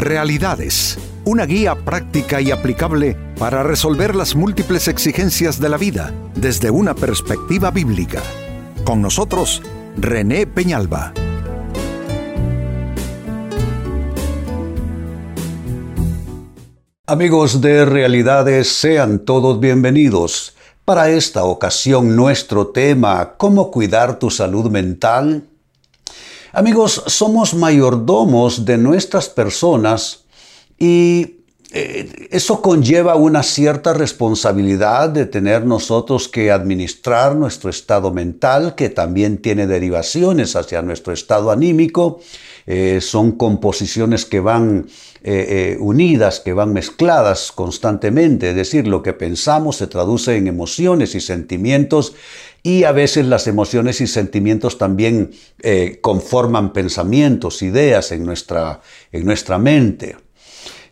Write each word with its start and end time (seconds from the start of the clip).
Realidades, 0.00 0.96
una 1.26 1.44
guía 1.44 1.74
práctica 1.74 2.40
y 2.40 2.50
aplicable 2.50 3.18
para 3.38 3.62
resolver 3.62 4.16
las 4.16 4.34
múltiples 4.34 4.88
exigencias 4.88 5.60
de 5.60 5.68
la 5.68 5.76
vida 5.76 6.14
desde 6.34 6.70
una 6.70 6.94
perspectiva 6.94 7.70
bíblica. 7.70 8.22
Con 8.82 9.02
nosotros, 9.02 9.60
René 9.98 10.46
Peñalba. 10.46 11.12
Amigos 17.06 17.60
de 17.60 17.84
Realidades, 17.84 18.72
sean 18.72 19.18
todos 19.18 19.60
bienvenidos. 19.60 20.56
Para 20.86 21.10
esta 21.10 21.44
ocasión 21.44 22.16
nuestro 22.16 22.68
tema, 22.68 23.34
¿cómo 23.36 23.70
cuidar 23.70 24.18
tu 24.18 24.30
salud 24.30 24.70
mental? 24.70 25.49
Amigos, 26.52 27.04
somos 27.06 27.54
mayordomos 27.54 28.64
de 28.64 28.76
nuestras 28.76 29.28
personas 29.28 30.24
y 30.80 31.36
eh, 31.70 32.28
eso 32.32 32.60
conlleva 32.60 33.14
una 33.14 33.44
cierta 33.44 33.92
responsabilidad 33.92 35.10
de 35.10 35.26
tener 35.26 35.64
nosotros 35.64 36.26
que 36.26 36.50
administrar 36.50 37.36
nuestro 37.36 37.70
estado 37.70 38.12
mental, 38.12 38.74
que 38.74 38.88
también 38.88 39.38
tiene 39.38 39.68
derivaciones 39.68 40.56
hacia 40.56 40.82
nuestro 40.82 41.12
estado 41.12 41.52
anímico. 41.52 42.18
Eh, 42.66 43.00
son 43.00 43.32
composiciones 43.32 44.24
que 44.24 44.40
van 44.40 44.88
eh, 45.22 45.76
unidas, 45.78 46.40
que 46.40 46.52
van 46.52 46.72
mezcladas 46.72 47.52
constantemente, 47.52 48.50
es 48.50 48.56
decir, 48.56 48.88
lo 48.88 49.04
que 49.04 49.12
pensamos 49.12 49.76
se 49.76 49.86
traduce 49.86 50.36
en 50.36 50.48
emociones 50.48 51.14
y 51.14 51.20
sentimientos 51.20 52.14
y 52.62 52.84
a 52.84 52.92
veces 52.92 53.26
las 53.26 53.46
emociones 53.46 54.00
y 54.00 54.06
sentimientos 54.06 54.78
también 54.78 55.30
eh, 55.62 55.98
conforman 56.00 56.72
pensamientos, 56.72 57.62
ideas 57.62 58.12
en 58.12 58.24
nuestra, 58.24 58.80
en 59.12 59.24
nuestra 59.24 59.58
mente. 59.58 60.16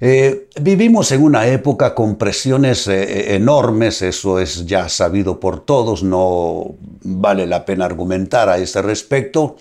Eh, 0.00 0.48
vivimos 0.60 1.10
en 1.10 1.22
una 1.22 1.48
época 1.48 1.94
con 1.94 2.16
presiones 2.16 2.86
eh, 2.86 3.34
enormes, 3.34 4.00
eso 4.02 4.38
es 4.38 4.64
ya 4.64 4.88
sabido 4.88 5.40
por 5.40 5.64
todos, 5.64 6.04
no 6.04 6.76
vale 7.02 7.46
la 7.46 7.64
pena 7.64 7.84
argumentar 7.84 8.48
a 8.48 8.58
ese 8.58 8.80
respecto. 8.80 9.56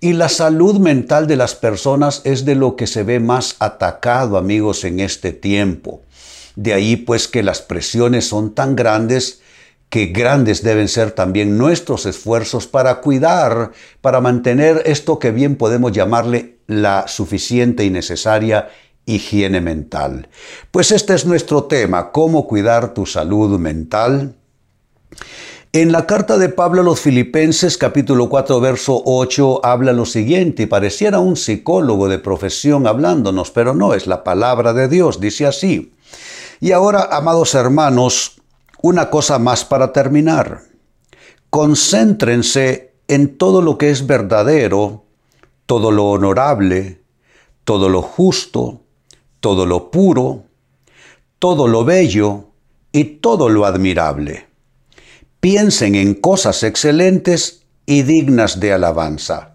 Y 0.00 0.12
la 0.12 0.28
salud 0.28 0.78
mental 0.78 1.26
de 1.26 1.36
las 1.36 1.54
personas 1.54 2.22
es 2.24 2.44
de 2.44 2.54
lo 2.54 2.76
que 2.76 2.86
se 2.86 3.02
ve 3.04 3.20
más 3.20 3.56
atacado, 3.58 4.36
amigos, 4.36 4.84
en 4.84 5.00
este 5.00 5.32
tiempo. 5.32 6.02
De 6.56 6.72
ahí 6.72 6.96
pues 6.96 7.28
que 7.28 7.42
las 7.42 7.62
presiones 7.62 8.26
son 8.26 8.54
tan 8.54 8.74
grandes 8.74 9.40
que 9.90 10.06
grandes 10.06 10.62
deben 10.62 10.88
ser 10.88 11.12
también 11.12 11.56
nuestros 11.56 12.06
esfuerzos 12.06 12.66
para 12.66 13.00
cuidar, 13.00 13.72
para 14.00 14.20
mantener 14.20 14.82
esto 14.84 15.18
que 15.18 15.30
bien 15.30 15.56
podemos 15.56 15.92
llamarle 15.92 16.58
la 16.66 17.08
suficiente 17.08 17.84
y 17.84 17.90
necesaria 17.90 18.68
higiene 19.06 19.60
mental. 19.62 20.28
Pues 20.70 20.92
este 20.92 21.14
es 21.14 21.24
nuestro 21.24 21.64
tema, 21.64 22.12
cómo 22.12 22.46
cuidar 22.46 22.92
tu 22.92 23.06
salud 23.06 23.58
mental. 23.58 24.34
En 25.72 25.92
la 25.92 26.06
carta 26.06 26.38
de 26.38 26.48
Pablo 26.48 26.82
a 26.82 26.84
los 26.84 27.00
Filipenses 27.00 27.78
capítulo 27.78 28.28
4 28.28 28.60
verso 28.60 29.02
8 29.04 29.64
habla 29.64 29.92
lo 29.92 30.04
siguiente 30.04 30.64
y 30.64 30.66
pareciera 30.66 31.20
un 31.20 31.36
psicólogo 31.36 32.08
de 32.08 32.18
profesión 32.18 32.86
hablándonos, 32.86 33.50
pero 33.50 33.74
no, 33.74 33.94
es 33.94 34.06
la 34.06 34.24
palabra 34.24 34.72
de 34.72 34.88
Dios, 34.88 35.20
dice 35.20 35.46
así. 35.46 35.92
Y 36.60 36.72
ahora, 36.72 37.08
amados 37.12 37.54
hermanos, 37.54 38.37
una 38.82 39.10
cosa 39.10 39.38
más 39.38 39.64
para 39.64 39.92
terminar. 39.92 40.62
Concéntrense 41.50 42.92
en 43.08 43.36
todo 43.36 43.62
lo 43.62 43.78
que 43.78 43.90
es 43.90 44.06
verdadero, 44.06 45.04
todo 45.66 45.90
lo 45.90 46.10
honorable, 46.10 47.00
todo 47.64 47.88
lo 47.88 48.02
justo, 48.02 48.82
todo 49.40 49.66
lo 49.66 49.90
puro, 49.90 50.44
todo 51.38 51.68
lo 51.68 51.84
bello 51.84 52.44
y 52.92 53.04
todo 53.04 53.48
lo 53.48 53.64
admirable. 53.64 54.46
Piensen 55.40 55.94
en 55.94 56.14
cosas 56.14 56.62
excelentes 56.62 57.62
y 57.86 58.02
dignas 58.02 58.60
de 58.60 58.72
alabanza. 58.72 59.54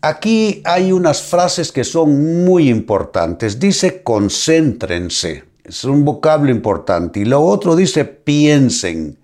Aquí 0.00 0.62
hay 0.64 0.92
unas 0.92 1.22
frases 1.22 1.72
que 1.72 1.82
son 1.82 2.44
muy 2.44 2.68
importantes. 2.68 3.58
Dice 3.58 4.02
concéntrense. 4.02 5.47
Es 5.68 5.84
un 5.84 6.04
vocablo 6.04 6.50
importante. 6.50 7.20
Y 7.20 7.24
lo 7.24 7.42
otro 7.42 7.76
dice 7.76 8.04
piensen. 8.04 9.18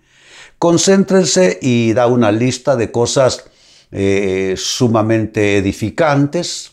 Concéntrense 0.59 1.59
y 1.61 1.93
da 1.95 2.07
una 2.07 2.31
lista 2.31 2.77
de 2.77 2.91
cosas 2.93 3.45
eh, 3.91 4.55
sumamente 4.57 5.57
edificantes. 5.57 6.73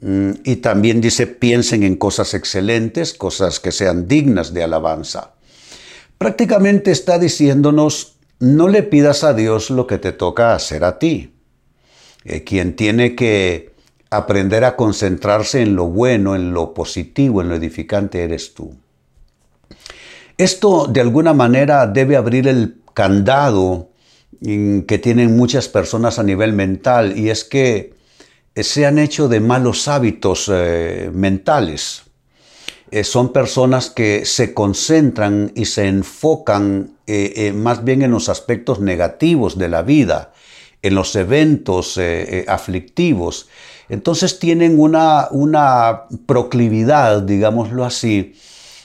Mm, 0.00 0.32
y 0.44 0.56
también 0.56 1.00
dice 1.00 1.26
piensen 1.26 1.84
en 1.84 1.96
cosas 1.96 2.34
excelentes, 2.34 3.14
cosas 3.14 3.60
que 3.60 3.72
sean 3.72 4.08
dignas 4.08 4.52
de 4.52 4.62
alabanza. 4.62 5.32
Prácticamente 6.18 6.90
está 6.90 7.18
diciéndonos, 7.18 8.16
no 8.40 8.68
le 8.68 8.82
pidas 8.82 9.24
a 9.24 9.34
Dios 9.34 9.70
lo 9.70 9.86
que 9.86 9.98
te 9.98 10.12
toca 10.12 10.54
hacer 10.54 10.84
a 10.84 10.98
ti. 10.98 11.32
Eh, 12.24 12.44
quien 12.44 12.76
tiene 12.76 13.14
que 13.14 13.72
aprender 14.10 14.64
a 14.64 14.76
concentrarse 14.76 15.62
en 15.62 15.74
lo 15.74 15.86
bueno, 15.86 16.36
en 16.36 16.52
lo 16.52 16.74
positivo, 16.74 17.40
en 17.40 17.48
lo 17.48 17.54
edificante 17.54 18.22
eres 18.22 18.52
tú. 18.54 18.76
Esto 20.42 20.88
de 20.88 21.00
alguna 21.00 21.34
manera 21.34 21.86
debe 21.86 22.16
abrir 22.16 22.48
el 22.48 22.82
candado 22.94 23.90
que 24.40 24.98
tienen 25.00 25.36
muchas 25.36 25.68
personas 25.68 26.18
a 26.18 26.24
nivel 26.24 26.52
mental 26.52 27.16
y 27.16 27.30
es 27.30 27.44
que 27.44 27.94
se 28.56 28.84
han 28.84 28.98
hecho 28.98 29.28
de 29.28 29.38
malos 29.38 29.86
hábitos 29.86 30.50
eh, 30.52 31.12
mentales. 31.14 32.02
Eh, 32.90 33.04
son 33.04 33.32
personas 33.32 33.88
que 33.88 34.24
se 34.24 34.52
concentran 34.52 35.52
y 35.54 35.66
se 35.66 35.86
enfocan 35.86 36.96
eh, 37.06 37.52
más 37.54 37.84
bien 37.84 38.02
en 38.02 38.10
los 38.10 38.28
aspectos 38.28 38.80
negativos 38.80 39.56
de 39.56 39.68
la 39.68 39.82
vida, 39.82 40.32
en 40.82 40.96
los 40.96 41.14
eventos 41.14 42.00
aflictivos 42.48 43.46
entonces 43.92 44.38
tienen 44.38 44.80
una, 44.80 45.28
una 45.32 46.04
proclividad, 46.24 47.20
digámoslo 47.20 47.84
así, 47.84 48.34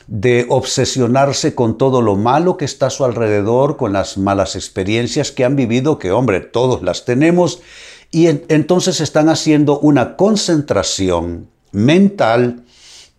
de 0.07 0.45
obsesionarse 0.49 1.53
con 1.53 1.77
todo 1.77 2.01
lo 2.01 2.15
malo 2.15 2.57
que 2.57 2.65
está 2.65 2.87
a 2.87 2.89
su 2.89 3.03
alrededor, 3.03 3.77
con 3.77 3.93
las 3.93 4.17
malas 4.17 4.55
experiencias 4.55 5.31
que 5.31 5.43
han 5.43 5.55
vivido, 5.55 5.99
que 5.99 6.11
hombre, 6.11 6.39
todos 6.39 6.81
las 6.81 7.05
tenemos, 7.05 7.61
y 8.09 8.27
entonces 8.27 9.01
están 9.01 9.27
haciendo 9.27 9.79
una 9.79 10.15
concentración 10.15 11.49
mental 11.73 12.63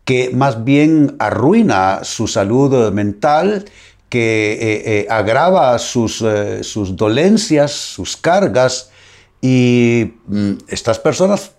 que 0.04 0.30
más 0.32 0.64
bien 0.64 1.16
arruina 1.18 2.00
su 2.04 2.26
salud 2.26 2.90
mental, 2.92 3.66
que 4.08 4.52
eh, 4.52 4.58
eh, 5.00 5.06
agrava 5.10 5.78
sus, 5.78 6.22
eh, 6.22 6.64
sus 6.64 6.96
dolencias, 6.96 7.72
sus 7.72 8.16
cargas, 8.16 8.90
y 9.42 10.14
mm, 10.26 10.52
estas 10.68 10.98
personas 10.98 11.52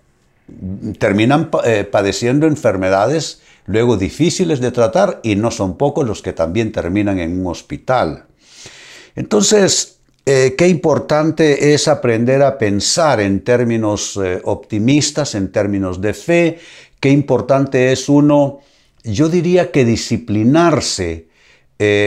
terminan 0.97 1.49
eh, 1.63 1.83
padeciendo 1.89 2.47
enfermedades 2.47 3.41
luego 3.65 3.97
difíciles 3.97 4.59
de 4.59 4.71
tratar 4.71 5.19
y 5.23 5.35
no 5.35 5.51
son 5.51 5.77
pocos 5.77 6.07
los 6.07 6.21
que 6.21 6.33
también 6.33 6.71
terminan 6.71 7.19
en 7.19 7.39
un 7.39 7.47
hospital. 7.47 8.25
Entonces, 9.15 9.99
eh, 10.25 10.55
qué 10.57 10.67
importante 10.67 11.73
es 11.73 11.87
aprender 11.87 12.41
a 12.41 12.57
pensar 12.57 13.19
en 13.19 13.43
términos 13.43 14.17
eh, 14.23 14.41
optimistas, 14.43 15.35
en 15.35 15.51
términos 15.51 16.01
de 16.01 16.13
fe, 16.13 16.59
qué 16.99 17.09
importante 17.09 17.91
es 17.91 18.09
uno, 18.09 18.59
yo 19.03 19.29
diría 19.29 19.71
que 19.71 19.85
disciplinarse, 19.85 21.27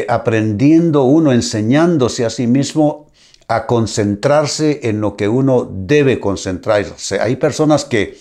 aprendiendo 0.06 1.04
uno, 1.04 1.32
enseñándose 1.32 2.26
a 2.26 2.30
sí 2.30 2.46
mismo 2.46 3.06
a 3.48 3.66
concentrarse 3.66 4.80
en 4.82 5.00
lo 5.00 5.16
que 5.16 5.28
uno 5.28 5.68
debe 5.70 6.20
concentrarse. 6.20 7.20
Hay 7.20 7.36
personas 7.36 7.84
que 7.84 8.16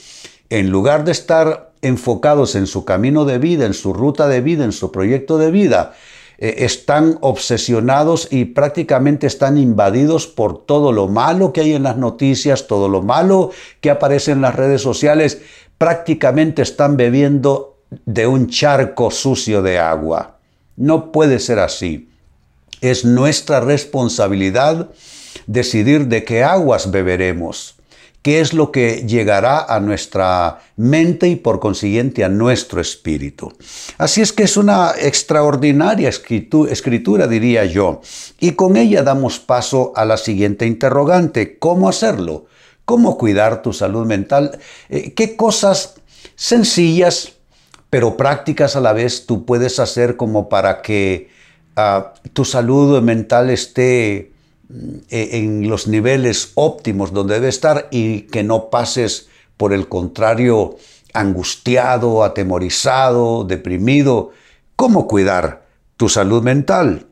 en 0.52 0.70
lugar 0.70 1.06
de 1.06 1.14
estar 1.14 1.72
enfocados 1.82 2.56
en 2.56 2.68
su 2.68 2.84
camino 2.84 3.24
de 3.24 3.38
vida, 3.38 3.66
en 3.66 3.74
su 3.74 3.94
ruta 3.94 4.28
de 4.28 4.42
vida, 4.42 4.66
en 4.66 4.74
su 4.74 4.92
proyecto 4.92 5.38
de 5.38 5.50
vida, 5.50 5.94
eh, 6.38 6.66
están 6.66 7.18
obsesionados 7.22 8.28
y 8.30 8.46
prácticamente 8.46 9.28
están 9.28 9.58
invadidos 9.58 10.28
por 10.28 10.66
todo 10.66 10.92
lo 10.92 11.08
malo 11.08 11.54
que 11.54 11.62
hay 11.62 11.74
en 11.74 11.84
las 11.84 11.96
noticias, 11.96 12.68
todo 12.68 12.90
lo 12.90 13.02
malo 13.02 13.52
que 13.80 13.90
aparece 13.90 14.32
en 14.32 14.42
las 14.42 14.54
redes 14.54 14.82
sociales, 14.82 15.42
prácticamente 15.78 16.62
están 16.62 16.98
bebiendo 16.98 17.78
de 18.06 18.28
un 18.28 18.50
charco 18.50 19.10
sucio 19.10 19.62
de 19.62 19.80
agua. 19.80 20.40
No 20.76 21.14
puede 21.14 21.40
ser 21.40 21.60
así. 21.60 22.10
Es 22.82 23.06
nuestra 23.06 23.62
responsabilidad 23.62 24.90
decidir 25.48 26.08
de 26.08 26.26
qué 26.26 26.44
aguas 26.44 26.92
beberemos 26.92 27.81
qué 28.22 28.40
es 28.40 28.54
lo 28.54 28.72
que 28.72 29.06
llegará 29.08 29.64
a 29.64 29.80
nuestra 29.80 30.60
mente 30.76 31.28
y 31.28 31.36
por 31.36 31.60
consiguiente 31.60 32.24
a 32.24 32.30
nuestro 32.30 32.80
espíritu. 32.82 33.52
Así 33.98 34.22
es 34.22 34.32
que 34.32 34.44
es 34.44 34.58
una 34.58 34.92
extraordinaria 35.00 36.10
escritura, 36.10 37.28
diría 37.28 37.66
yo, 37.66 38.02
y 38.40 38.52
con 38.52 38.78
ella 38.78 39.04
damos 39.04 39.40
paso 39.40 39.92
a 39.96 40.06
la 40.06 40.18
siguiente 40.18 40.66
interrogante, 40.66 41.58
¿cómo 41.58 41.90
hacerlo? 41.90 42.46
¿Cómo 42.86 43.18
cuidar 43.18 43.62
tu 43.62 43.74
salud 43.74 44.06
mental? 44.06 44.60
Eh, 44.90 45.14
¿Qué 45.14 45.36
cosas 45.36 45.96
sencillas 46.36 47.34
pero 47.92 48.16
prácticas 48.16 48.78
a 48.78 48.80
la 48.80 48.94
vez 48.94 49.26
tú 49.26 49.46
puedes 49.46 49.78
hacer 49.78 50.16
como 50.16 50.48
para 50.48 50.82
que 50.82 51.30
ah, 51.76 52.14
tu 52.32 52.46
salud 52.46 53.02
mental 53.02 53.50
esté 53.50 54.31
en 55.10 55.70
los 55.70 55.88
niveles 55.88 56.52
óptimos 56.56 57.14
donde 57.14 57.36
debe 57.36 57.50
estar 57.50 57.88
y 57.92 58.22
que 58.22 58.44
no 58.44 58.70
pases, 58.70 59.30
por 59.58 59.74
el 59.74 59.88
contrario, 59.88 60.78
angustiado, 61.14 62.24
atemorizado, 62.24 63.44
deprimido. 63.44 64.32
¿Cómo 64.76 65.08
cuidar 65.08 65.66
tu 65.98 66.10
salud 66.10 66.42
mental? 66.42 67.08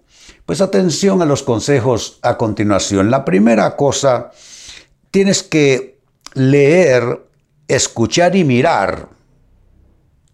Pues 0.46 0.62
atención 0.62 1.22
a 1.22 1.26
los 1.26 1.44
consejos 1.44 2.20
a 2.22 2.38
continuación. 2.38 3.12
La 3.12 3.26
primera 3.26 3.76
cosa, 3.76 4.32
tienes 5.12 5.44
que 5.44 6.00
leer, 6.34 7.24
escuchar 7.68 8.36
y 8.36 8.44
mirar. 8.44 9.10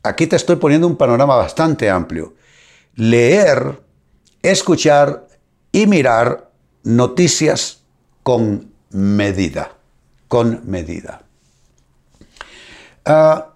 Aquí 0.03 0.27
te 0.27 0.35
estoy 0.35 0.57
poniendo 0.57 0.87
un 0.87 0.95
panorama 0.95 1.35
bastante 1.35 1.89
amplio. 1.89 2.35
Leer, 2.93 3.81
escuchar 4.41 5.27
y 5.71 5.87
mirar 5.87 6.44
noticias 6.85 7.81
con 8.23 8.71
medida. 8.91 9.73
Con 10.29 10.61
medida. 10.65 11.23
Ah, 13.03 13.53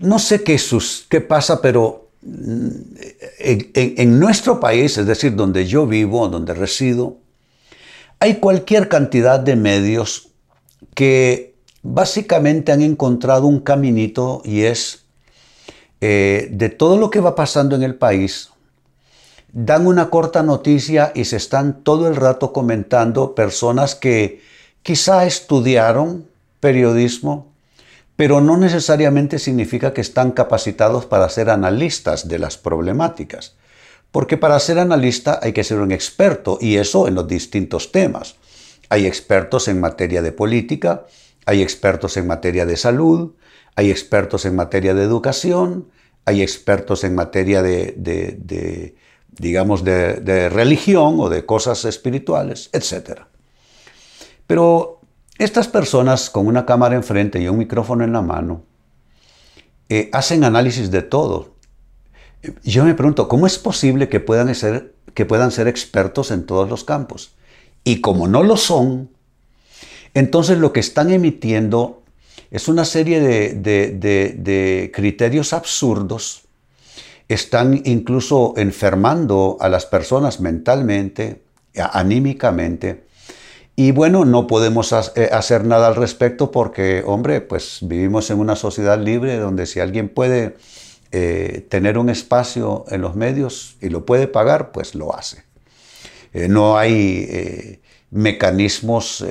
no 0.00 0.18
sé 0.18 0.42
qué, 0.42 0.60
qué 1.08 1.20
pasa, 1.22 1.62
pero 1.62 2.10
en, 3.38 4.20
nuestro 4.20 4.60
país, 4.60 4.98
es 4.98 5.06
decir, 5.06 5.34
donde 5.34 5.66
yo 5.66 5.86
vivo, 5.86 6.28
donde 6.28 6.54
resido, 6.54 7.18
hay 8.18 8.36
cualquier 8.36 8.88
cantidad 8.88 9.40
de 9.40 9.56
medios 9.56 10.28
que 10.94 11.54
básicamente 11.82 12.72
han 12.72 12.82
encontrado 12.82 13.46
un 13.46 13.60
caminito 13.60 14.42
y 14.44 14.62
es 14.62 15.04
eh, 16.00 16.48
de 16.50 16.68
todo 16.68 16.98
lo 16.98 17.10
que 17.10 17.20
va 17.20 17.34
pasando 17.34 17.76
en 17.76 17.82
el 17.82 17.94
país, 17.94 18.50
dan 19.58 19.86
una 19.86 20.10
corta 20.10 20.42
noticia 20.42 21.12
y 21.14 21.24
se 21.24 21.36
están 21.36 21.82
todo 21.82 22.08
el 22.08 22.16
rato 22.16 22.52
comentando 22.52 23.34
personas 23.34 23.94
que 23.94 24.42
quizá 24.82 25.24
estudiaron 25.24 26.28
periodismo, 26.60 27.46
pero 28.16 28.42
no 28.42 28.58
necesariamente 28.58 29.38
significa 29.38 29.94
que 29.94 30.02
están 30.02 30.32
capacitados 30.32 31.06
para 31.06 31.26
ser 31.30 31.48
analistas 31.48 32.28
de 32.28 32.38
las 32.38 32.58
problemáticas, 32.58 33.54
porque 34.12 34.36
para 34.36 34.60
ser 34.60 34.78
analista 34.78 35.40
hay 35.42 35.54
que 35.54 35.64
ser 35.64 35.80
un 35.80 35.90
experto 35.90 36.58
y 36.60 36.76
eso 36.76 37.08
en 37.08 37.14
los 37.14 37.26
distintos 37.26 37.92
temas. 37.92 38.36
Hay 38.90 39.06
expertos 39.06 39.68
en 39.68 39.80
materia 39.80 40.20
de 40.20 40.32
política, 40.32 41.06
hay 41.46 41.62
expertos 41.62 42.18
en 42.18 42.26
materia 42.26 42.66
de 42.66 42.76
salud, 42.76 43.32
hay 43.74 43.90
expertos 43.90 44.44
en 44.44 44.54
materia 44.54 44.92
de 44.92 45.02
educación, 45.02 45.88
hay 46.26 46.42
expertos 46.42 47.04
en 47.04 47.14
materia 47.14 47.62
de, 47.62 48.94
digamos, 49.38 49.84
de, 49.84 50.48
religión 50.48 51.16
o 51.18 51.28
de 51.28 51.44
cosas 51.44 51.84
espirituales, 51.84 52.70
etc. 52.72 53.20
Pero 54.46 55.00
estas 55.38 55.68
personas 55.68 56.30
con 56.30 56.46
una 56.46 56.64
cámara 56.64 56.96
enfrente 56.96 57.40
y 57.40 57.48
un 57.48 57.58
micrófono 57.58 58.04
en 58.04 58.12
la 58.12 58.22
mano 58.22 58.62
eh, 59.88 60.08
hacen 60.12 60.44
análisis 60.44 60.90
de 60.90 61.02
todo. 61.02 61.56
Yo 62.62 62.84
me 62.84 62.94
pregunto, 62.94 63.28
¿cómo 63.28 63.46
es 63.46 63.58
posible 63.58 64.08
que 64.08 64.20
puedan, 64.20 64.54
ser, 64.54 64.94
que 65.14 65.26
puedan 65.26 65.50
ser 65.50 65.68
expertos 65.68 66.30
en 66.30 66.46
todos 66.46 66.68
los 66.68 66.84
campos? 66.84 67.34
Y 67.84 68.00
como 68.00 68.28
no 68.28 68.42
lo 68.42 68.56
son, 68.56 69.10
entonces 70.14 70.58
lo 70.58 70.72
que 70.72 70.80
están 70.80 71.10
emitiendo 71.10 72.02
es 72.50 72.68
una 72.68 72.84
serie 72.84 73.20
de 73.20 74.90
criterios 74.94 75.52
absurdos. 75.52 76.45
Están 77.28 77.82
incluso 77.84 78.54
enfermando 78.56 79.56
a 79.60 79.68
las 79.68 79.86
personas 79.86 80.40
mentalmente, 80.40 81.42
anímicamente 81.74 83.06
y 83.78 83.90
bueno, 83.90 84.24
no 84.24 84.46
podemos 84.46 84.90
eh, 85.16 85.28
hacer 85.32 85.66
nada 85.66 85.88
al 85.88 85.96
respecto 85.96 86.50
porque, 86.50 87.02
hombre, 87.04 87.42
pues 87.42 87.80
vivimos 87.82 88.30
en 88.30 88.38
una 88.40 88.56
sociedad 88.56 88.98
libre 88.98 89.36
donde 89.36 89.66
si 89.66 89.80
alguien 89.80 90.08
puede 90.08 90.56
eh, 91.12 91.66
tener 91.68 91.98
un 91.98 92.08
espacio 92.08 92.86
en 92.88 93.02
los 93.02 93.14
medios 93.16 93.76
y 93.82 93.90
lo 93.90 94.06
puede 94.06 94.28
pagar, 94.28 94.72
pues 94.72 94.94
lo 94.94 95.14
hace. 95.14 95.44
Eh, 96.32 96.48
no 96.48 96.78
hay 96.78 97.80
mecanismos 98.10 99.22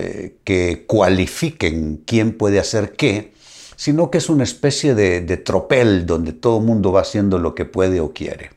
que 0.44 0.86
cualifiquen 0.86 2.04
quién 2.06 2.38
puede 2.38 2.60
hacer 2.60 2.92
qué, 2.92 3.34
sino 3.76 4.10
que 4.10 4.18
es 4.18 4.30
una 4.30 4.44
especie 4.44 4.96
de, 4.96 5.38
tropel 5.38 6.06
donde 6.06 6.34
todo 6.34 6.60
el 6.60 6.66
mundo 6.66 6.92
va 6.92 7.02
haciendo 7.02 7.40
lo 7.40 7.56
que 7.56 7.66
puede 7.66 8.00
o 8.00 8.14
quiere. 8.14 8.52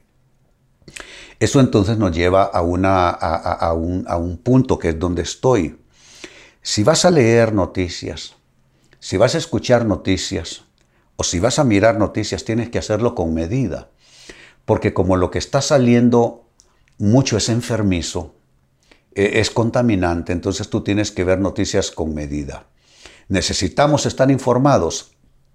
Eso 1.40 1.60
entonces 1.60 1.98
nos 1.98 2.16
lleva 2.16 2.44
a, 2.44 2.62
una, 2.62 3.10
a, 3.10 3.72
un, 3.72 4.04
a, 4.08 4.16
un, 4.16 4.38
punto 4.38 4.78
que 4.78 4.90
es 4.90 4.98
donde 4.98 5.22
estoy. 5.22 5.78
Si 6.62 6.82
vas 6.82 7.04
a 7.04 7.10
leer 7.10 7.52
noticias, 7.52 8.34
si 8.98 9.16
vas 9.16 9.34
a 9.34 9.38
escuchar 9.38 9.86
noticias 9.86 10.64
o 11.16 11.22
si 11.22 11.38
vas 11.38 11.58
a 11.58 11.64
mirar 11.64 11.98
noticias, 11.98 12.44
tienes 12.44 12.70
que 12.70 12.78
hacerlo 12.78 13.14
con 13.14 13.34
medida. 13.34 13.90
Porque 14.64 14.92
como 14.92 15.16
lo 15.16 15.30
que 15.30 15.38
está 15.38 15.62
saliendo 15.62 16.48
mucho 16.98 17.36
es 17.36 17.48
enfermizo, 17.48 18.34
e, 19.14 19.40
es 19.40 19.50
contaminante, 19.50 20.32
entonces 20.32 20.68
tú 20.68 20.82
tienes 20.82 21.10
que 21.12 21.24
ver 21.24 21.38
noticias 21.38 21.90
con 21.90 22.14
medida. 22.14 22.66
¿Necesitamos 23.28 24.06
estar 24.06 24.30
informados? 24.30 25.12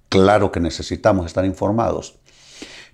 Claro 0.10 0.52
que 0.52 0.60
necesitamos 0.60 1.26
estar 1.26 1.44
informados. 1.46 2.20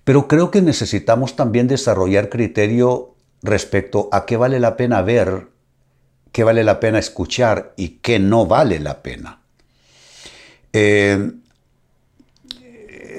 Pero 0.04 0.28
creo 0.28 0.52
que 0.52 0.62
necesitamos 0.62 1.36
también 1.36 1.68
desarrollar 1.68 2.30
criterio 2.30 3.16
respecto 3.44 4.10
a 4.12 4.26
qué 4.26 4.38
vale 4.38 4.60
la 4.60 4.78
pena 4.78 5.02
ver, 5.02 5.48
qué 6.32 6.44
vale 6.44 6.64
la 6.64 6.80
pena 6.80 7.00
escuchar 7.00 7.74
y 7.76 8.00
qué 8.00 8.20
no 8.20 8.46
vale 8.46 8.80
la 8.80 9.04
pena. 9.04 9.42
Eh, 10.72 11.32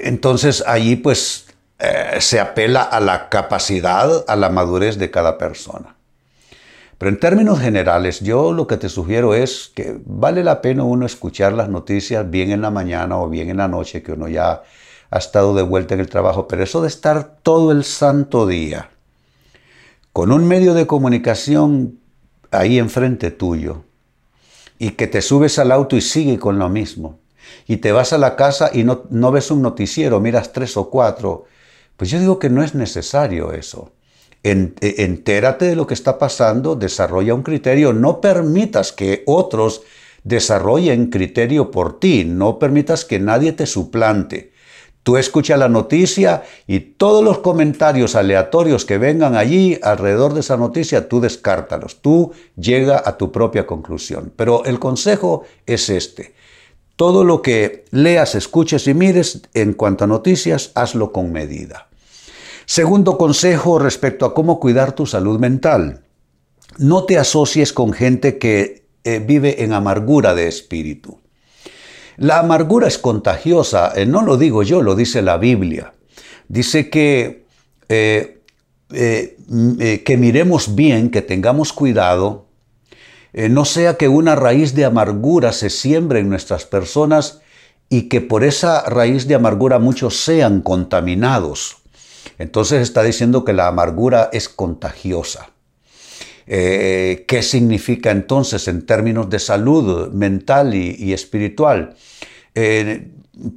entonces 0.03 0.63
allí 0.65 0.95
pues 0.95 1.45
eh, 1.79 2.17
se 2.19 2.39
apela 2.39 2.81
a 2.81 2.99
la 2.99 3.29
capacidad, 3.29 4.25
a 4.27 4.35
la 4.35 4.49
madurez 4.49 4.97
de 4.97 5.11
cada 5.11 5.37
persona. 5.37 5.95
Pero 7.01 7.09
en 7.09 7.19
términos 7.19 7.59
generales, 7.59 8.19
yo 8.19 8.53
lo 8.53 8.67
que 8.67 8.77
te 8.77 8.87
sugiero 8.87 9.33
es 9.33 9.71
que 9.73 9.99
vale 10.05 10.43
la 10.43 10.61
pena 10.61 10.83
uno 10.83 11.07
escuchar 11.07 11.51
las 11.51 11.67
noticias 11.67 12.29
bien 12.29 12.51
en 12.51 12.61
la 12.61 12.69
mañana 12.69 13.17
o 13.17 13.27
bien 13.27 13.49
en 13.49 13.57
la 13.57 13.67
noche, 13.67 14.03
que 14.03 14.11
uno 14.11 14.27
ya 14.27 14.61
ha 15.09 15.17
estado 15.17 15.55
de 15.55 15.63
vuelta 15.63 15.95
en 15.95 15.99
el 15.99 16.09
trabajo, 16.09 16.47
pero 16.47 16.61
eso 16.61 16.79
de 16.79 16.89
estar 16.89 17.37
todo 17.41 17.71
el 17.71 17.85
santo 17.85 18.45
día 18.45 18.91
con 20.13 20.31
un 20.31 20.47
medio 20.47 20.75
de 20.75 20.85
comunicación 20.85 21.97
ahí 22.51 22.77
enfrente 22.77 23.31
tuyo 23.31 23.83
y 24.77 24.91
que 24.91 25.07
te 25.07 25.23
subes 25.23 25.57
al 25.57 25.71
auto 25.71 25.95
y 25.95 26.01
sigue 26.01 26.37
con 26.37 26.59
lo 26.59 26.69
mismo 26.69 27.17
y 27.65 27.77
te 27.77 27.91
vas 27.91 28.13
a 28.13 28.19
la 28.19 28.35
casa 28.35 28.69
y 28.71 28.83
no, 28.83 29.05
no 29.09 29.31
ves 29.31 29.49
un 29.49 29.63
noticiero, 29.63 30.19
miras 30.19 30.53
tres 30.53 30.77
o 30.77 30.91
cuatro, 30.91 31.45
pues 31.97 32.11
yo 32.11 32.19
digo 32.19 32.37
que 32.37 32.51
no 32.51 32.61
es 32.61 32.75
necesario 32.75 33.53
eso. 33.53 33.91
E, 34.43 34.73
entérate 34.97 35.65
de 35.65 35.75
lo 35.75 35.85
que 35.85 35.93
está 35.93 36.17
pasando, 36.17 36.75
desarrolla 36.75 37.35
un 37.35 37.43
criterio, 37.43 37.93
no 37.93 38.21
permitas 38.21 38.91
que 38.91 39.23
otros 39.27 39.83
desarrollen 40.23 41.07
criterio 41.07 41.71
por 41.71 41.99
ti, 41.99 42.25
no 42.25 42.59
permitas 42.59 43.05
que 43.05 43.19
nadie 43.19 43.53
te 43.53 43.65
suplante. 43.65 44.51
Tú 45.03 45.17
escucha 45.17 45.57
la 45.57 45.67
noticia 45.67 46.43
y 46.67 46.79
todos 46.79 47.23
los 47.23 47.39
comentarios 47.39 48.15
aleatorios 48.15 48.85
que 48.85 48.99
vengan 48.99 49.35
allí 49.35 49.79
alrededor 49.81 50.35
de 50.35 50.41
esa 50.41 50.57
noticia, 50.57 51.09
tú 51.09 51.19
descártalos. 51.19 52.01
Tú 52.01 52.33
llega 52.55 53.01
a 53.03 53.17
tu 53.17 53.31
propia 53.31 53.65
conclusión. 53.65 54.31
Pero 54.35 54.63
el 54.65 54.77
consejo 54.77 55.43
es 55.65 55.89
este. 55.89 56.35
Todo 56.95 57.23
lo 57.23 57.41
que 57.41 57.85
leas, 57.89 58.35
escuches 58.35 58.85
y 58.87 58.93
mires 58.93 59.41
en 59.55 59.73
cuanto 59.73 60.03
a 60.03 60.07
noticias, 60.07 60.71
hazlo 60.75 61.11
con 61.11 61.31
medida. 61.31 61.87
Segundo 62.71 63.17
consejo 63.17 63.79
respecto 63.79 64.25
a 64.25 64.33
cómo 64.33 64.57
cuidar 64.57 64.93
tu 64.93 65.05
salud 65.05 65.37
mental. 65.41 66.05
No 66.77 67.03
te 67.03 67.17
asocies 67.17 67.73
con 67.73 67.91
gente 67.91 68.37
que 68.37 68.85
eh, 69.03 69.19
vive 69.19 69.65
en 69.65 69.73
amargura 69.73 70.33
de 70.35 70.47
espíritu. 70.47 71.19
La 72.15 72.39
amargura 72.39 72.87
es 72.87 72.97
contagiosa, 72.97 73.91
eh, 73.93 74.05
no 74.05 74.21
lo 74.21 74.37
digo 74.37 74.63
yo, 74.63 74.81
lo 74.81 74.95
dice 74.95 75.21
la 75.21 75.35
Biblia. 75.37 75.91
Dice 76.47 76.89
que, 76.89 77.43
eh, 77.89 78.39
eh, 78.93 80.03
que 80.05 80.15
miremos 80.15 80.73
bien, 80.73 81.11
que 81.11 81.21
tengamos 81.21 81.73
cuidado, 81.73 82.45
no 83.33 83.65
sea 83.65 83.97
que 83.97 84.07
una 84.07 84.37
raíz 84.37 84.75
de 84.75 84.85
amargura 84.85 85.51
se 85.51 85.69
siembre 85.69 86.21
en 86.21 86.29
nuestras 86.29 86.63
personas 86.63 87.41
y 87.89 88.03
que 88.03 88.21
por 88.21 88.45
esa 88.45 88.83
raíz 88.83 89.27
de 89.27 89.35
amargura 89.35 89.77
muchos 89.77 90.23
sean 90.23 90.61
contaminados. 90.61 91.80
Entonces 92.41 92.81
está 92.81 93.03
diciendo 93.03 93.45
que 93.45 93.53
la 93.53 93.67
amargura 93.67 94.29
es 94.33 94.49
contagiosa. 94.49 95.51
Eh, 96.47 97.23
¿Qué 97.27 97.43
significa 97.43 98.09
entonces 98.09 98.67
en 98.67 98.85
términos 98.87 99.29
de 99.29 99.37
salud 99.37 100.09
mental 100.11 100.73
y, 100.73 101.13
espiritual? 101.13 101.95
Eh, 102.55 103.11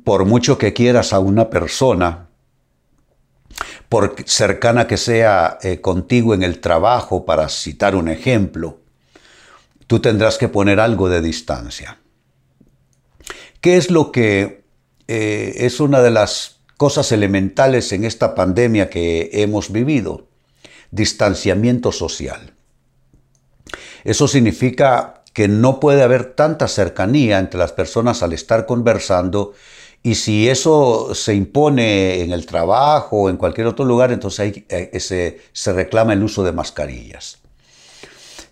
por 0.05 0.27
mucho 0.27 0.59
que 0.59 0.75
quieras 0.75 1.15
a 1.15 1.19
una 1.19 1.49
persona, 1.49 2.29
por 3.89 4.17
cercana 4.27 4.87
que 4.87 4.99
sea 4.99 5.59
eh, 5.63 5.81
contigo 5.81 6.35
en 6.35 6.43
el 6.43 6.61
trabajo, 6.61 7.25
para 7.25 7.49
citar 7.49 7.97
un 7.97 8.09
ejemplo, 8.09 8.81
tú 9.87 9.99
tendrás 10.01 10.37
que 10.37 10.49
poner 10.49 10.79
algo 10.79 11.09
de 11.09 11.23
distancia. 11.23 11.99
¿Qué 13.63 13.79
es 13.79 13.91
lo 13.91 14.13
que 14.13 14.63
es 15.07 15.81
una 15.81 16.01
de 16.01 16.11
las 16.11 16.54
cosas 16.77 17.13
elementales 17.13 17.93
en 17.93 18.05
esta 18.05 18.35
pandemia 18.35 18.91
que 18.91 19.31
hemos 19.33 19.71
vivido? 19.71 20.27
Distanciamiento 20.91 21.93
social. 21.93 22.55
Eso 24.05 24.29
significa 24.29 25.23
que 25.33 25.49
no 25.49 25.81
puede 25.81 26.03
haber 26.03 26.35
tanta 26.35 26.69
cercanía 26.69 27.39
entre 27.39 27.59
las 27.59 27.73
personas 27.73 28.23
al 28.23 28.33
estar 28.33 28.67
conversando 28.67 29.55
y 30.07 30.17
si 30.17 30.51
eso 30.51 31.15
se 31.15 31.35
impone 31.35 32.21
en 32.21 32.33
el 32.33 32.45
trabajo 32.45 33.23
o 33.23 33.31
en 33.31 33.39
cualquier 33.39 33.67
otro 33.67 33.87
lugar, 33.87 34.13
entonces 34.13 34.63
eh, 34.69 35.41
se, 35.53 35.73
reclama 35.73 36.13
el 36.13 36.23
uso 36.23 36.45
de 36.45 36.53
mascarillas. 36.53 37.39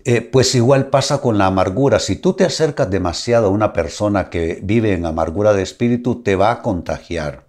Eh, 0.05 0.23
pues 0.23 0.55
igual 0.55 0.87
pasa 0.87 1.21
con 1.21 1.37
la 1.37 1.47
amargura. 1.47 1.99
Si 1.99 2.17
tú 2.17 2.33
te 2.33 2.45
acercas 2.45 2.91
demasiado 2.91 3.49
a 3.49 3.51
una 3.51 3.75
persona 3.75 4.31
que 4.31 4.61
vive 4.63 4.95
en 4.95 5.05
amargura 5.05 5.53
de 5.53 5.63
espíritu, 5.63 6.23
te 6.23 6.37
va 6.37 6.53
a 6.53 6.63
contagiar. 6.63 7.45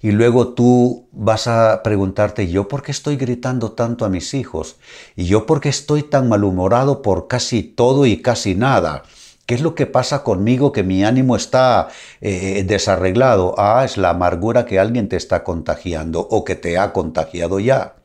Y 0.00 0.12
luego 0.12 0.48
tú 0.48 1.08
vas 1.12 1.48
a 1.48 1.82
preguntarte, 1.82 2.48
¿yo 2.48 2.68
por 2.68 2.82
qué 2.82 2.92
estoy 2.92 3.16
gritando 3.16 3.72
tanto 3.72 4.04
a 4.04 4.08
mis 4.08 4.34
hijos? 4.34 4.76
¿Y 5.16 5.26
yo 5.26 5.46
por 5.46 5.60
qué 5.60 5.68
estoy 5.68 6.02
tan 6.02 6.28
malhumorado 6.28 7.02
por 7.02 7.26
casi 7.28 7.62
todo 7.62 8.06
y 8.06 8.22
casi 8.22 8.54
nada? 8.54 9.02
¿Qué 9.46 9.54
es 9.54 9.62
lo 9.62 9.74
que 9.74 9.86
pasa 9.86 10.22
conmigo 10.22 10.72
que 10.72 10.82
mi 10.82 11.04
ánimo 11.04 11.34
está 11.34 11.88
eh, 12.20 12.64
desarreglado? 12.66 13.54
Ah, 13.58 13.82
es 13.84 13.96
la 13.96 14.10
amargura 14.10 14.66
que 14.66 14.78
alguien 14.78 15.08
te 15.08 15.16
está 15.16 15.42
contagiando 15.42 16.20
o 16.20 16.44
que 16.44 16.54
te 16.54 16.78
ha 16.78 16.92
contagiado 16.92 17.58
ya. 17.58 17.97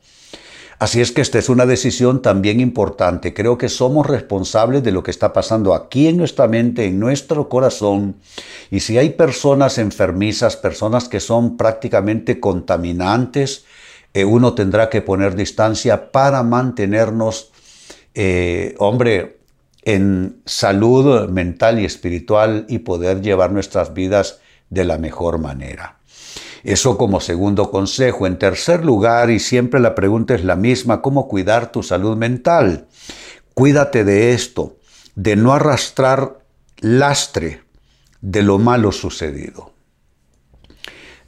Así 0.84 1.00
es 1.00 1.12
que 1.12 1.22
esta 1.22 1.38
es 1.38 1.48
una 1.48 1.64
decisión 1.64 2.20
también 2.20 2.60
importante. 2.60 3.32
Creo 3.32 3.56
que 3.56 3.70
somos 3.70 4.06
responsables 4.06 4.82
de 4.82 4.92
lo 4.92 5.02
que 5.02 5.12
está 5.12 5.32
pasando 5.32 5.72
aquí 5.72 6.08
en 6.08 6.18
nuestra 6.18 6.46
mente, 6.46 6.84
en 6.84 7.00
nuestro 7.00 7.48
corazón. 7.48 8.16
Y 8.70 8.80
si 8.80 8.98
hay 8.98 9.08
personas 9.08 9.78
enfermizas, 9.78 10.58
personas 10.58 11.08
que 11.08 11.20
son 11.20 11.56
prácticamente 11.56 12.38
contaminantes, 12.38 13.64
eh, 14.12 14.26
uno 14.26 14.52
tendrá 14.52 14.90
que 14.90 15.00
poner 15.00 15.36
distancia 15.36 16.12
para 16.12 16.42
mantenernos, 16.42 17.50
eh, 18.12 18.74
hombre, 18.78 19.38
en 19.84 20.42
salud 20.44 21.30
mental 21.30 21.80
y 21.80 21.86
espiritual 21.86 22.66
y 22.68 22.80
poder 22.80 23.22
llevar 23.22 23.52
nuestras 23.52 23.94
vidas 23.94 24.40
de 24.68 24.84
la 24.84 24.98
mejor 24.98 25.38
manera. 25.38 25.96
Eso 26.64 26.96
como 26.96 27.20
segundo 27.20 27.70
consejo. 27.70 28.26
En 28.26 28.38
tercer 28.38 28.84
lugar, 28.84 29.30
y 29.30 29.38
siempre 29.38 29.80
la 29.80 29.94
pregunta 29.94 30.34
es 30.34 30.44
la 30.44 30.56
misma, 30.56 31.02
¿cómo 31.02 31.28
cuidar 31.28 31.70
tu 31.70 31.82
salud 31.82 32.16
mental? 32.16 32.88
Cuídate 33.52 34.02
de 34.02 34.32
esto, 34.32 34.78
de 35.14 35.36
no 35.36 35.52
arrastrar 35.52 36.38
lastre 36.80 37.60
de 38.22 38.42
lo 38.42 38.58
malo 38.58 38.92
sucedido. 38.92 39.72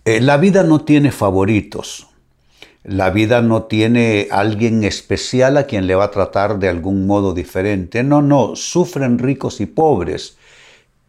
Eh, 0.06 0.20
la 0.22 0.38
vida 0.38 0.62
no 0.62 0.84
tiene 0.84 1.12
favoritos. 1.12 2.08
La 2.82 3.10
vida 3.10 3.42
no 3.42 3.64
tiene 3.64 4.28
alguien 4.30 4.84
especial 4.84 5.56
a 5.58 5.64
quien 5.64 5.86
le 5.86 5.96
va 5.96 6.04
a 6.04 6.10
tratar 6.10 6.58
de 6.58 6.68
algún 6.68 7.06
modo 7.06 7.34
diferente. 7.34 8.02
No, 8.02 8.22
no, 8.22 8.56
sufren 8.56 9.18
ricos 9.18 9.60
y 9.60 9.66
pobres. 9.66 10.38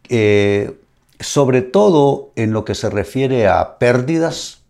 Eh, 0.08 0.76
sobre 1.20 1.62
todo 1.62 2.32
en 2.36 2.52
lo 2.52 2.64
que 2.64 2.74
se 2.74 2.90
refiere 2.90 3.48
a 3.48 3.78
pérdidas, 3.78 4.62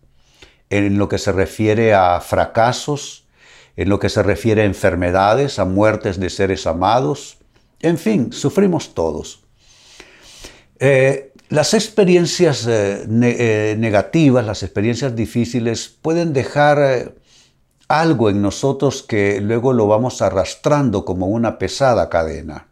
en 0.69 0.97
lo 0.97 1.09
que 1.09 1.17
se 1.17 1.31
refiere 1.31 1.93
a 1.93 2.19
fracasos, 2.21 3.25
en 3.75 3.89
lo 3.89 3.99
que 3.99 4.09
se 4.09 4.23
refiere 4.23 4.63
a 4.63 4.65
enfermedades, 4.65 5.59
a 5.59 5.65
muertes 5.65 6.19
de 6.19 6.29
seres 6.29 6.67
amados. 6.67 7.37
En 7.81 7.97
fin, 7.97 8.33
sufrimos 8.33 8.93
todos. 8.93 9.41
Eh, 10.79 11.33
las 11.49 11.73
experiencias 11.73 12.67
eh, 12.67 13.05
eh, 13.07 13.75
negativas, 13.77 14.45
las 14.45 14.63
experiencias 14.63 15.15
difíciles 15.15 15.89
pueden 16.01 16.33
dejar 16.33 17.13
algo 17.87 18.29
en 18.29 18.41
nosotros 18.41 19.01
que 19.01 19.41
luego 19.41 19.73
lo 19.73 19.87
vamos 19.87 20.21
arrastrando 20.21 21.05
como 21.05 21.27
una 21.27 21.57
pesada 21.57 22.09
cadena. 22.09 22.68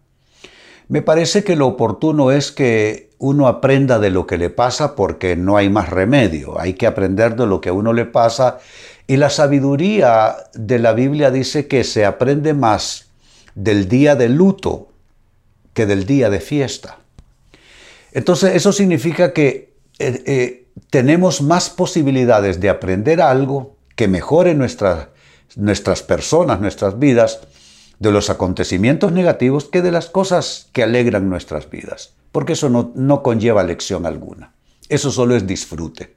Me 0.89 1.01
parece 1.01 1.44
que 1.44 1.56
lo 1.56 1.67
oportuno 1.67 2.32
es 2.32 2.51
que 2.51 3.10
uno 3.20 3.48
aprenda 3.48 4.00
de 4.00 4.10
lo 4.10 4.25
que 4.25 4.38
le 4.38 4.50
pasa 4.50 4.96
porque 4.96 5.36
no 5.36 5.58
hay 5.58 5.70
más 5.70 5.89
remedio. 5.89 6.60
Hay 6.60 6.74
que 6.74 6.88
aprender 6.88 7.36
de 7.36 7.46
lo 7.46 7.60
que 7.60 7.70
a 7.70 7.74
uno 7.74 7.94
le 7.94 8.06
pasa. 8.06 8.60
Y 9.06 9.17
la 9.17 9.29
sabiduría 9.29 10.36
de 10.53 10.79
la 10.79 10.94
Biblia 10.94 11.32
dice 11.32 11.67
que 11.67 11.84
se 11.84 12.06
aprende 12.06 12.53
más 12.53 13.08
del 13.56 13.89
día 13.89 14.15
de 14.15 14.29
luto 14.29 14.89
que 15.74 15.86
del 15.86 16.06
día 16.06 16.29
de 16.29 16.39
fiesta. 16.39 17.00
Entonces 18.12 18.56
eso 18.56 18.72
significa 18.72 19.34
que 19.34 19.74
eh, 20.00 20.24
eh, 20.25 20.65
tenemos 20.89 21.41
más 21.41 21.70
posibilidades 21.70 22.60
de 22.60 22.70
aprender 22.70 23.22
algo 23.22 23.75
que 23.96 24.08
mejore 24.08 24.53
nuestras 24.56 26.03
personas, 26.03 26.62
nuestras 26.62 27.00
vidas, 27.00 27.41
de 28.00 28.12
los 28.12 28.30
acontecimientos 28.30 29.12
negativos 29.12 29.66
que 29.66 29.82
de 29.82 29.92
las 29.92 30.08
cosas 30.08 30.70
que 30.72 30.84
alegran 30.84 31.30
nuestras 31.30 31.70
vidas, 31.70 32.13
porque 32.32 32.54
eso 32.54 32.70
no, 32.70 32.92
no 32.96 33.24
conlleva 33.24 33.63
lección 33.63 34.06
alguna, 34.06 34.54
eso 34.89 35.12
solo 35.12 35.36
es 35.36 35.48
disfrute. 35.48 36.16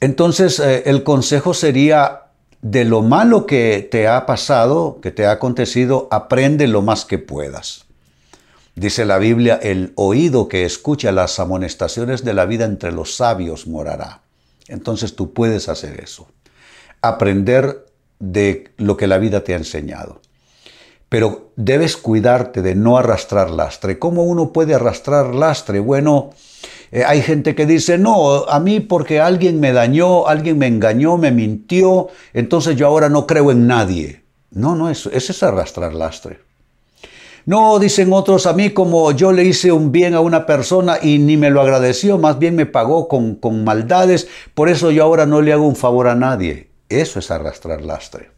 Entonces 0.00 0.60
eh, 0.60 0.84
el 0.86 1.02
consejo 1.02 1.54
sería, 1.54 2.22
de 2.60 2.84
lo 2.84 3.02
malo 3.02 3.46
que 3.46 3.86
te 3.88 4.08
ha 4.08 4.26
pasado, 4.26 4.98
que 5.00 5.10
te 5.10 5.26
ha 5.26 5.32
acontecido, 5.32 6.08
aprende 6.10 6.66
lo 6.66 6.82
más 6.82 7.04
que 7.04 7.18
puedas. 7.18 7.86
Dice 8.74 9.04
la 9.04 9.18
Biblia, 9.18 9.58
el 9.60 9.92
oído 9.96 10.46
que 10.48 10.64
escucha 10.64 11.10
las 11.10 11.40
amonestaciones 11.40 12.24
de 12.24 12.34
la 12.34 12.46
vida 12.46 12.64
entre 12.64 12.92
los 12.92 13.16
sabios 13.16 13.66
morará. 13.66 14.22
Entonces 14.68 15.16
tú 15.16 15.32
puedes 15.32 15.68
hacer 15.68 16.00
eso. 16.00 16.28
Aprender 17.02 17.86
de 18.18 18.70
lo 18.76 18.96
que 18.96 19.06
la 19.06 19.18
vida 19.18 19.44
te 19.44 19.54
ha 19.54 19.56
enseñado. 19.56 20.20
Pero 21.08 21.50
debes 21.56 21.96
cuidarte 21.96 22.60
de 22.60 22.74
no 22.74 22.98
arrastrar 22.98 23.50
lastre. 23.50 23.98
¿Cómo 23.98 24.24
uno 24.24 24.52
puede 24.52 24.74
arrastrar 24.74 25.34
lastre? 25.34 25.80
Bueno, 25.80 26.30
eh, 26.90 27.04
hay 27.06 27.22
gente 27.22 27.54
que 27.54 27.66
dice, 27.66 27.98
no, 27.98 28.44
a 28.44 28.60
mí 28.60 28.80
porque 28.80 29.20
alguien 29.20 29.60
me 29.60 29.72
dañó, 29.72 30.26
alguien 30.26 30.58
me 30.58 30.66
engañó, 30.66 31.16
me 31.16 31.32
mintió, 31.32 32.08
entonces 32.34 32.76
yo 32.76 32.86
ahora 32.86 33.08
no 33.08 33.26
creo 33.26 33.50
en 33.50 33.66
nadie. 33.66 34.22
No, 34.50 34.74
no, 34.74 34.90
eso, 34.90 35.10
eso 35.12 35.32
es 35.32 35.42
arrastrar 35.42 35.94
lastre. 35.94 36.40
No, 37.46 37.78
dicen 37.78 38.12
otros, 38.12 38.46
a 38.46 38.52
mí 38.52 38.70
como 38.70 39.10
yo 39.12 39.32
le 39.32 39.44
hice 39.44 39.72
un 39.72 39.90
bien 39.90 40.12
a 40.12 40.20
una 40.20 40.44
persona 40.44 40.98
y 41.00 41.18
ni 41.18 41.38
me 41.38 41.48
lo 41.48 41.62
agradeció, 41.62 42.18
más 42.18 42.38
bien 42.38 42.54
me 42.54 42.66
pagó 42.66 43.08
con, 43.08 43.36
con 43.36 43.64
maldades, 43.64 44.28
por 44.52 44.68
eso 44.68 44.90
yo 44.90 45.02
ahora 45.02 45.24
no 45.24 45.40
le 45.40 45.54
hago 45.54 45.66
un 45.66 45.76
favor 45.76 46.08
a 46.08 46.14
nadie. 46.14 46.67
Eso 46.88 47.18
es 47.18 47.30
arrastrar 47.30 47.82
lastre. 47.82 48.30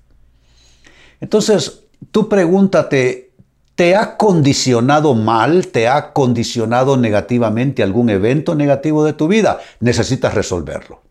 Entonces, 1.20 1.84
tú 2.10 2.28
pregúntate, 2.28 3.32
¿te 3.74 3.94
ha 3.94 4.16
condicionado 4.16 5.14
mal, 5.14 5.68
te 5.68 5.88
ha 5.88 6.12
condicionado 6.12 6.96
negativamente 6.96 7.82
algún 7.82 8.10
evento 8.10 8.54
negativo 8.54 9.04
de 9.04 9.12
tu 9.12 9.28
vida? 9.28 9.60
Necesitas 9.80 10.34
resolverlo. 10.34 11.02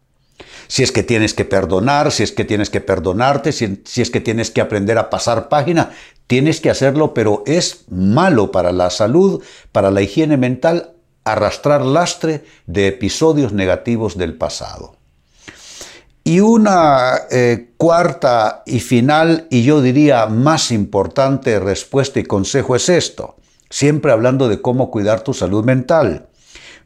Si 0.67 0.83
es 0.83 0.91
que 0.91 1.01
tienes 1.01 1.33
que 1.33 1.45
perdonar, 1.45 2.11
si 2.11 2.21
es 2.21 2.31
que 2.31 2.45
tienes 2.45 2.69
que 2.69 2.79
perdonarte, 2.79 3.51
si, 3.51 4.01
es 4.01 4.11
que 4.11 4.21
tienes 4.21 4.51
que 4.51 4.61
aprender 4.61 4.99
a 4.99 5.09
pasar 5.09 5.49
página, 5.49 5.91
tienes 6.27 6.61
que 6.61 6.69
hacerlo, 6.69 7.15
pero 7.15 7.41
es 7.47 7.85
malo 7.89 8.51
para 8.51 8.71
la 8.71 8.91
salud, 8.91 9.43
para 9.71 9.89
la 9.89 10.03
higiene 10.03 10.37
mental, 10.37 10.93
arrastrar 11.23 11.83
lastre 11.83 12.45
de 12.67 12.87
episodios 12.87 13.51
negativos 13.51 14.15
del 14.15 14.35
pasado. 14.35 14.98
Y 16.23 16.41
una 16.41 17.13
eh, 17.31 17.71
cuarta 17.77 18.63
y 18.65 18.79
final, 18.79 19.47
y 19.49 19.63
yo 19.63 19.81
diría 19.81 20.25
más 20.27 20.71
importante 20.71 21.59
respuesta 21.59 22.19
y 22.19 22.23
consejo 22.23 22.75
es 22.75 22.89
esto, 22.89 23.37
siempre 23.69 24.11
hablando 24.11 24.47
de 24.47 24.61
cómo 24.61 24.91
cuidar 24.91 25.21
tu 25.21 25.33
salud 25.33 25.63
mental. 25.63 26.27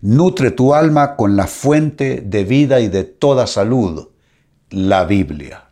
Nutre 0.02 0.52
tu 0.52 0.74
alma 0.74 1.16
con 1.16 1.36
la 1.36 1.48
fuente 1.48 2.22
de 2.26 2.44
vida 2.44 2.80
y 2.80 2.90
de 2.90 3.04
toda 3.04 3.48
salud, 3.48 4.10
la 4.70 5.06
Biblia. 5.06 5.70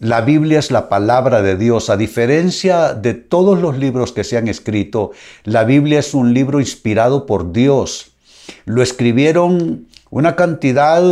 La 0.00 0.22
Biblia 0.22 0.58
es 0.58 0.70
la 0.70 0.88
palabra 0.88 1.42
de 1.42 1.56
Dios. 1.56 1.90
A 1.90 1.98
diferencia 1.98 2.94
de 2.94 3.12
todos 3.12 3.60
los 3.60 3.76
libros 3.76 4.12
que 4.12 4.24
se 4.24 4.38
han 4.38 4.48
escrito, 4.48 5.10
la 5.44 5.64
Biblia 5.64 5.98
es 5.98 6.14
un 6.14 6.32
libro 6.32 6.58
inspirado 6.58 7.26
por 7.26 7.52
Dios. 7.52 8.12
Lo 8.64 8.82
escribieron 8.82 9.88
una 10.10 10.34
cantidad 10.34 11.02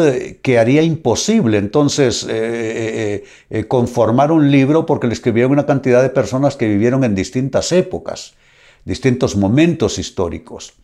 que 0.43 0.59
haría 0.59 0.83
imposible 0.83 1.59
entonces 1.59 2.25
eh, 2.25 2.29
eh, 2.31 3.25
eh, 3.51 3.65
conformar 3.67 4.33
un 4.33 4.51
libro 4.51 4.87
porque 4.87 5.07
le 5.07 5.13
escribieron 5.15 5.53
una 5.53 5.67
cantidad 5.67 6.03
de 6.03 6.11
personas 6.11 6.57
que 6.57 6.69
vivieron 6.69 7.05
en 7.05 7.15
distintas 7.15 7.73
épocas, 7.73 8.35
distintos 8.85 9.37
momentos 9.37 9.99
históricos. 9.99 10.75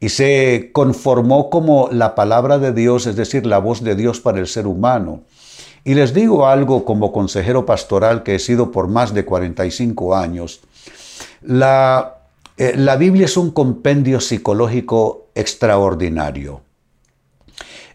y 0.00 0.10
se 0.10 0.70
conformó 0.72 1.48
como 1.48 1.88
la 1.90 2.14
palabra 2.14 2.58
de 2.58 2.72
Dios, 2.72 3.06
es 3.06 3.16
decir, 3.16 3.46
la 3.46 3.58
voz 3.58 3.82
de 3.82 3.94
Dios 3.94 4.20
para 4.20 4.38
el 4.38 4.46
ser 4.46 4.66
humano. 4.66 5.22
Y 5.84 5.94
les 5.94 6.14
digo 6.14 6.46
algo 6.46 6.84
como 6.84 7.12
consejero 7.12 7.64
pastoral 7.64 8.22
que 8.22 8.34
he 8.34 8.38
sido 8.38 8.70
por 8.70 8.88
más 8.88 9.12
de 9.12 9.24
45 9.24 10.16
años. 10.16 10.60
La, 11.42 12.16
eh, 12.56 12.74
la 12.76 12.96
Biblia 12.96 13.26
es 13.26 13.36
un 13.36 13.50
compendio 13.50 14.20
psicológico 14.20 15.28
extraordinario. 15.34 16.63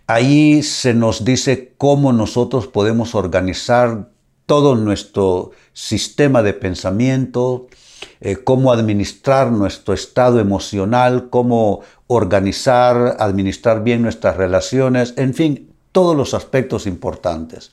Ahí 0.10 0.64
se 0.64 0.96
nos 0.96 1.24
dice 1.24 1.76
cómo 1.78 2.14
nosotros 2.14 2.66
podemos 2.66 3.14
organizar 3.14 4.10
todo 4.48 4.76
nuestro 4.76 5.52
sistema 5.74 6.42
de 6.42 6.54
pensamiento, 6.54 7.68
eh, 8.20 8.38
cómo 8.38 8.74
administrar 8.74 9.52
nuestro 9.52 9.94
estado 9.94 10.40
emocional, 10.40 11.30
cómo 11.30 11.82
organizar, 12.08 13.18
administrar 13.20 13.84
bien 13.84 14.02
nuestras 14.02 14.36
relaciones, 14.36 15.14
en 15.16 15.36
fin, 15.36 15.70
todos 15.92 16.18
los 16.18 16.34
aspectos 16.34 16.88
importantes. 16.88 17.70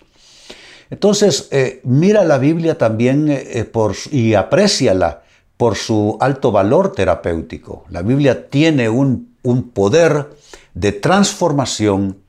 Entonces, 0.90 1.48
eh, 1.52 1.80
mira 1.84 2.22
la 2.22 2.36
Biblia 2.36 2.76
también 2.76 3.28
eh, 3.30 3.72
y 4.12 4.34
apréciala 4.34 5.22
por 5.56 5.76
su 5.76 6.18
alto 6.20 6.52
valor 6.52 6.92
terapéutico. 6.92 7.86
La 7.88 8.02
Biblia 8.02 8.50
tiene 8.50 8.90
un, 8.90 9.34
un 9.42 9.70
poder 9.70 10.36
de 10.74 10.92
transformación 10.92 12.25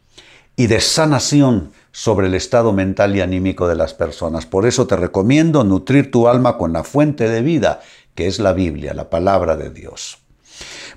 y 0.60 0.66
de 0.66 0.82
sanación 0.82 1.72
sobre 1.92 2.28
el 2.28 2.34
estado 2.34 2.74
mental 2.74 3.16
y 3.16 3.22
anímico 3.22 3.68
de 3.68 3.76
las 3.76 3.94
personas. 3.94 4.48
Por 4.48 4.66
eso 4.66 4.88
te 4.88 4.96
recomiendo 4.96 5.64
nutrir 5.64 6.10
tu 6.12 6.28
alma 6.28 6.58
con 6.58 6.74
la 6.74 6.84
fuente 6.84 7.30
de 7.30 7.44
vida, 7.44 7.80
que 8.16 8.26
es 8.26 8.40
la 8.40 8.54
Biblia, 8.54 8.96
la 8.96 9.10
palabra 9.10 9.56
de 9.56 9.70
Dios. 9.70 10.18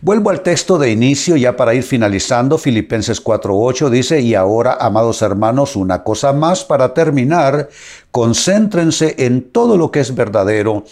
Vuelvo 0.01 0.31
al 0.31 0.41
texto 0.41 0.79
de 0.79 0.91
inicio 0.91 1.37
ya 1.37 1.57
para 1.59 1.75
ir 1.75 1.83
finalizando. 1.83 2.57
Filipenses 2.57 3.23
4.8 3.23 3.91
dice, 3.91 4.23
y 4.23 4.35
ahora, 4.35 4.79
amados 4.81 5.21
hermanos, 5.21 5.77
una 5.77 6.03
cosa 6.03 6.33
más 6.33 6.65
para 6.65 6.95
terminar, 6.95 7.69
concéntrense 8.11 9.15
en 9.19 9.53
todo 9.53 9.77
lo 9.77 9.91
que 9.91 10.01
es 10.01 10.15
verdadero, 10.15 10.85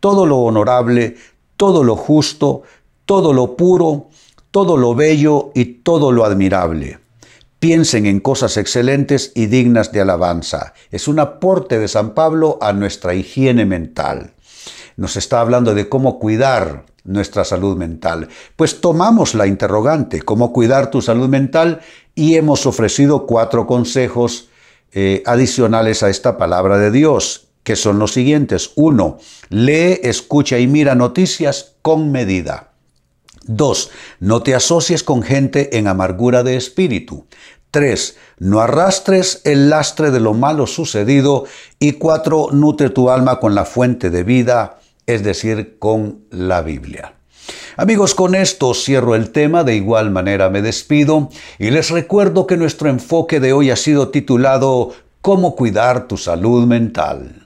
todo 0.00 0.26
lo 0.26 0.38
honorable, 0.38 1.16
todo 1.56 1.84
lo 1.84 1.94
justo, 1.94 2.62
todo 3.04 3.32
lo 3.32 3.56
puro, 3.56 4.08
todo 4.50 4.76
lo 4.76 4.96
bello 4.96 5.52
y 5.54 5.64
todo 5.64 6.10
lo 6.10 6.24
admirable 6.24 7.05
piensen 7.58 8.06
en 8.06 8.20
cosas 8.20 8.56
excelentes 8.56 9.32
y 9.34 9.46
dignas 9.46 9.92
de 9.92 10.00
alabanza. 10.00 10.74
Es 10.90 11.08
un 11.08 11.18
aporte 11.18 11.78
de 11.78 11.88
San 11.88 12.14
Pablo 12.14 12.58
a 12.60 12.72
nuestra 12.72 13.14
higiene 13.14 13.64
mental. 13.66 14.34
Nos 14.96 15.16
está 15.16 15.40
hablando 15.40 15.74
de 15.74 15.88
cómo 15.88 16.18
cuidar 16.18 16.84
nuestra 17.04 17.44
salud 17.44 17.76
mental. 17.76 18.28
Pues 18.56 18.80
tomamos 18.80 19.34
la 19.34 19.46
interrogante, 19.46 20.22
cómo 20.22 20.52
cuidar 20.52 20.90
tu 20.90 21.02
salud 21.02 21.28
mental, 21.28 21.80
y 22.14 22.36
hemos 22.36 22.66
ofrecido 22.66 23.26
cuatro 23.26 23.66
consejos 23.66 24.48
eh, 24.92 25.22
adicionales 25.26 26.02
a 26.02 26.08
esta 26.08 26.38
palabra 26.38 26.78
de 26.78 26.90
Dios, 26.90 27.48
que 27.62 27.76
son 27.76 27.98
los 27.98 28.12
siguientes. 28.12 28.70
Uno, 28.76 29.18
lee, 29.50 30.00
escucha 30.02 30.58
y 30.58 30.66
mira 30.66 30.94
noticias 30.94 31.74
con 31.82 32.10
medida. 32.10 32.70
2. 33.46 33.90
No 34.20 34.42
te 34.42 34.54
asocies 34.54 35.02
con 35.02 35.22
gente 35.22 35.78
en 35.78 35.88
amargura 35.88 36.42
de 36.42 36.56
espíritu. 36.56 37.26
3. 37.70 38.16
No 38.38 38.60
arrastres 38.60 39.40
el 39.44 39.70
lastre 39.70 40.10
de 40.10 40.20
lo 40.20 40.34
malo 40.34 40.66
sucedido. 40.66 41.44
Y 41.78 41.92
4. 41.92 42.48
Nutre 42.52 42.90
tu 42.90 43.10
alma 43.10 43.38
con 43.40 43.54
la 43.54 43.64
fuente 43.64 44.10
de 44.10 44.22
vida, 44.22 44.78
es 45.06 45.22
decir, 45.22 45.76
con 45.78 46.20
la 46.30 46.62
Biblia. 46.62 47.14
Amigos, 47.76 48.14
con 48.14 48.34
esto 48.34 48.72
cierro 48.72 49.14
el 49.14 49.30
tema, 49.30 49.62
de 49.62 49.76
igual 49.76 50.10
manera 50.10 50.48
me 50.48 50.62
despido 50.62 51.28
y 51.58 51.70
les 51.70 51.90
recuerdo 51.90 52.46
que 52.46 52.56
nuestro 52.56 52.88
enfoque 52.88 53.38
de 53.38 53.52
hoy 53.52 53.70
ha 53.70 53.76
sido 53.76 54.08
titulado 54.08 54.94
¿Cómo 55.20 55.54
cuidar 55.54 56.08
tu 56.08 56.16
salud 56.16 56.66
mental? 56.66 57.45